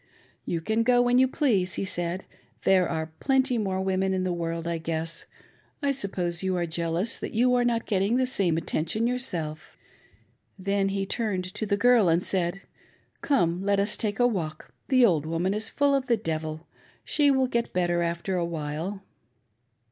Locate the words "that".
7.19-7.35